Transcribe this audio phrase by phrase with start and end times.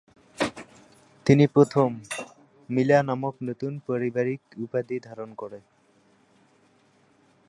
[1.25, 1.89] তিনি প্রথম
[2.69, 5.63] মি-লা নামক নতুন পারিবারিক উপাধি ধারণ করেন।